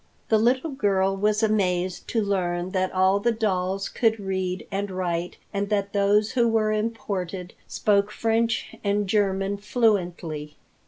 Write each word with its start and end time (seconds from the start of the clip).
The 0.29 0.39
little 0.39 0.71
girl 0.71 1.15
was 1.15 1.43
amazed 1.43 2.07
to 2.07 2.23
learn 2.23 2.71
that 2.71 2.91
all 2.91 3.19
the 3.19 3.31
dolls 3.31 3.87
could 3.87 4.19
read 4.19 4.65
and 4.71 4.89
write 4.89 5.37
and 5.53 5.69
that 5.69 5.93
those 5.93 6.31
who 6.31 6.47
were 6.47 6.71
imported 6.71 7.53
spoke 7.67 8.09
French 8.09 8.73
and 8.83 9.07
German 9.07 9.57
fluently. 9.57 10.55